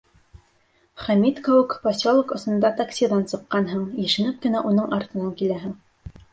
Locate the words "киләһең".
5.43-5.81